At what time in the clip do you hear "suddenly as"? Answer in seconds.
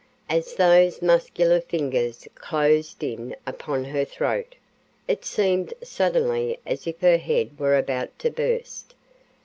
5.83-6.87